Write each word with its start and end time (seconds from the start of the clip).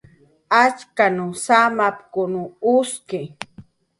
"Achkan 0.61 1.17
samkuchp""mn 1.43 2.33
uski" 2.75 3.21